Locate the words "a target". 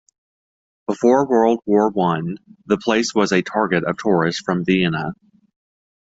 3.31-3.83